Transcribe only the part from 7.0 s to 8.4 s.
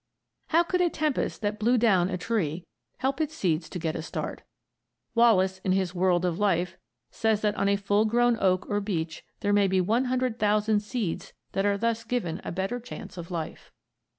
says that on a full grown